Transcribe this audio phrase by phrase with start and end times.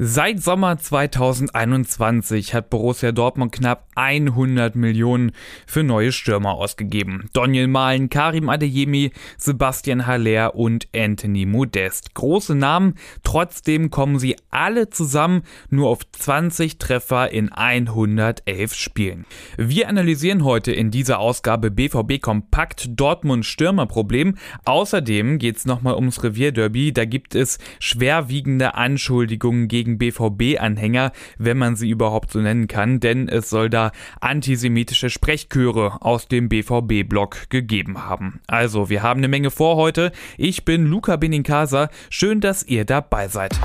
[0.00, 5.32] Seit Sommer 2021 hat Borussia Dortmund knapp 100 Millionen
[5.66, 7.28] für neue Stürmer ausgegeben.
[7.32, 12.14] Daniel Mahlen, Karim Adeyemi, Sebastian Haller und Anthony Modest.
[12.14, 19.26] Große Namen, trotzdem kommen sie alle zusammen nur auf 20 Treffer in 111 Spielen.
[19.56, 24.36] Wir analysieren heute in dieser Ausgabe BVB Kompakt Dortmund Stürmerproblem.
[24.64, 26.92] Außerdem geht es nochmal ums Revierderby.
[26.92, 33.00] Da gibt es schwerwiegende Anschuldigungen gegen gegen BVB-Anhänger, wenn man sie überhaupt so nennen kann,
[33.00, 38.40] denn es soll da antisemitische Sprechchöre aus dem BVB-Blog gegeben haben.
[38.46, 40.12] Also, wir haben eine Menge vor heute.
[40.36, 41.88] Ich bin Luca Benincasa.
[42.10, 43.58] Schön, dass ihr dabei seid.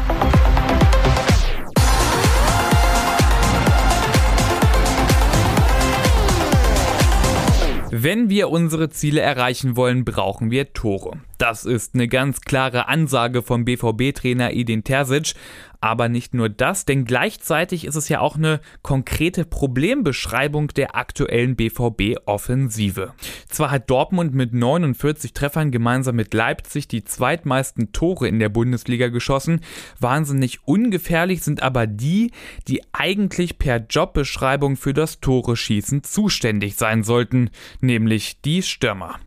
[7.95, 11.19] Wenn wir unsere Ziele erreichen wollen, brauchen wir Tore.
[11.37, 15.35] Das ist eine ganz klare Ansage vom BVB-Trainer Edin Terzic.
[15.83, 21.57] Aber nicht nur das, denn gleichzeitig ist es ja auch eine konkrete Problembeschreibung der aktuellen
[21.57, 23.11] BVB-Offensive.
[23.49, 29.09] Zwar hat Dortmund mit 49 Treffern gemeinsam mit Leipzig die zweitmeisten Tore in der Bundesliga
[29.09, 29.59] geschossen.
[29.99, 32.31] Wahnsinnig ungefährlich sind aber die,
[32.69, 37.49] die eigentlich per Jobbeschreibung für das Tore-Schießen zuständig sein sollten,
[37.81, 39.19] nämlich die Stürmer.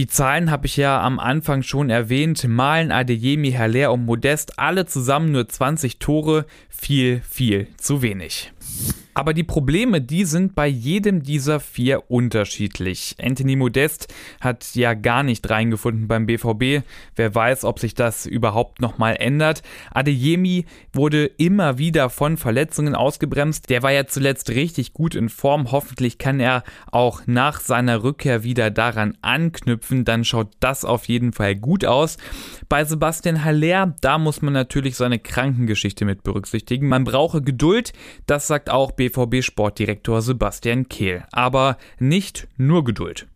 [0.00, 2.48] Die Zahlen habe ich ja am Anfang schon erwähnt.
[2.48, 6.46] Malen, Adeyemi, Haller und Modest, alle zusammen nur 20 Tore.
[6.70, 8.50] Viel, viel zu wenig.
[9.14, 13.16] Aber die Probleme, die sind bei jedem dieser vier unterschiedlich.
[13.20, 16.84] Anthony Modest hat ja gar nicht reingefunden beim BVB.
[17.16, 19.62] Wer weiß, ob sich das überhaupt nochmal ändert.
[19.90, 23.68] Adeyemi wurde immer wieder von Verletzungen ausgebremst.
[23.68, 25.72] Der war ja zuletzt richtig gut in Form.
[25.72, 30.04] Hoffentlich kann er auch nach seiner Rückkehr wieder daran anknüpfen.
[30.04, 32.16] Dann schaut das auf jeden Fall gut aus.
[32.68, 36.86] Bei Sebastian Haller, da muss man natürlich seine Krankengeschichte mit berücksichtigen.
[36.86, 37.92] Man brauche Geduld.
[38.26, 41.24] Das sagt auch BVB-Sportdirektor Sebastian Kehl.
[41.32, 43.26] Aber nicht nur Geduld.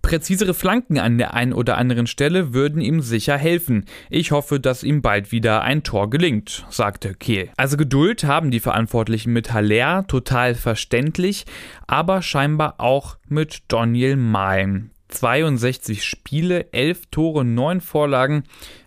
[0.00, 3.86] Präzisere Flanken an der einen oder anderen Stelle würden ihm sicher helfen.
[4.10, 7.50] Ich hoffe, dass ihm bald wieder ein Tor gelingt, sagte Kehl.
[7.56, 11.46] Also Geduld haben die Verantwortlichen mit Haller, total verständlich,
[11.86, 14.90] aber scheinbar auch mit Daniel Mahlen.
[15.08, 18.44] 62 Spiele, 11 Tore, 9 Vorlagen,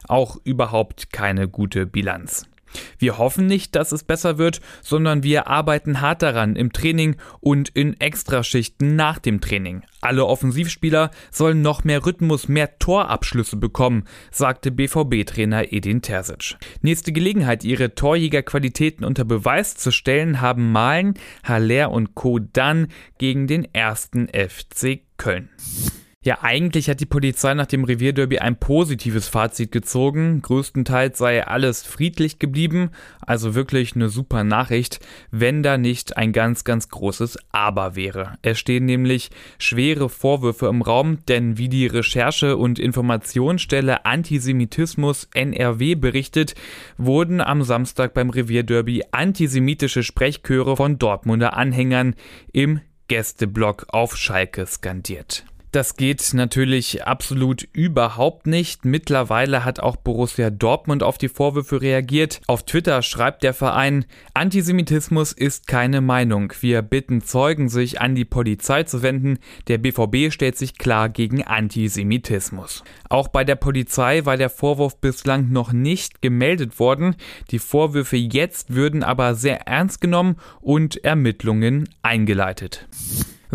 [0.08, 2.46] auch überhaupt keine gute Bilanz.
[2.98, 7.70] Wir hoffen nicht, dass es besser wird, sondern wir arbeiten hart daran im Training und
[7.70, 9.84] in Extraschichten nach dem Training.
[10.02, 16.58] Alle Offensivspieler sollen noch mehr Rhythmus, mehr Torabschlüsse bekommen, sagte BVB-Trainer Edin Terzic.
[16.82, 22.40] Nächste Gelegenheit, ihre Torjägerqualitäten unter Beweis zu stellen, haben Malen, Haller und Co.
[22.40, 22.88] dann
[23.18, 25.50] gegen den ersten FC Köln.
[26.26, 30.42] Ja, eigentlich hat die Polizei nach dem Revierderby ein positives Fazit gezogen.
[30.42, 32.90] Größtenteils sei alles friedlich geblieben,
[33.22, 35.00] also wirklich eine super Nachricht,
[35.30, 38.40] wenn da nicht ein ganz, ganz großes Aber wäre.
[38.42, 45.94] Es stehen nämlich schwere Vorwürfe im Raum, denn wie die Recherche- und Informationsstelle Antisemitismus NRW
[45.94, 46.56] berichtet,
[46.98, 52.16] wurden am Samstag beim Revierderby antisemitische Sprechchöre von Dortmunder Anhängern
[52.52, 55.46] im Gästeblock auf Schalke skandiert.
[55.76, 58.86] Das geht natürlich absolut überhaupt nicht.
[58.86, 62.40] Mittlerweile hat auch Borussia Dortmund auf die Vorwürfe reagiert.
[62.48, 66.54] Auf Twitter schreibt der Verein, Antisemitismus ist keine Meinung.
[66.62, 69.38] Wir bitten Zeugen, sich an die Polizei zu wenden.
[69.68, 72.86] Der BVB stellt sich klar gegen Antisemitismus.
[73.10, 77.18] Auch bei der Polizei war der Vorwurf bislang noch nicht gemeldet worden.
[77.52, 82.88] Die Vorwürfe jetzt würden aber sehr ernst genommen und Ermittlungen eingeleitet.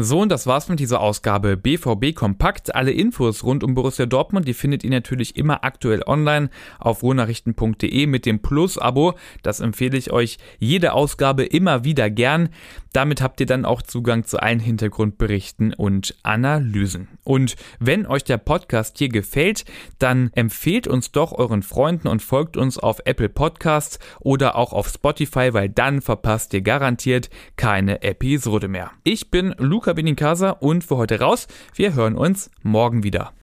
[0.02, 2.74] So, und das war's mit dieser Ausgabe BVB Kompakt.
[2.74, 8.06] Alle Infos rund um Borussia Dortmund, die findet ihr natürlich immer aktuell online auf ruhrnachrichten.de
[8.06, 9.12] mit dem Plus-Abo.
[9.42, 12.48] Das empfehle ich euch jede Ausgabe immer wieder gern.
[12.94, 17.08] Damit habt ihr dann auch Zugang zu allen Hintergrundberichten und Analysen.
[17.22, 19.64] Und wenn euch der Podcast hier gefällt,
[19.98, 24.88] dann empfehlt uns doch euren Freunden und folgt uns auf Apple Podcasts oder auch auf
[24.88, 28.90] Spotify, weil dann verpasst ihr garantiert keine Episode mehr.
[29.04, 31.48] Ich bin Luca Luca Benincasa und für heute raus.
[31.74, 33.32] Wir hören uns morgen wieder.